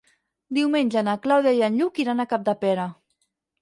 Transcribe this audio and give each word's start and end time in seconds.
Diumenge 0.57 1.03
na 1.09 1.15
Clàudia 1.27 1.55
i 1.59 1.63
en 1.71 1.79
Lluc 1.79 2.05
iran 2.07 2.27
a 2.27 2.29
Capdepera. 2.35 2.93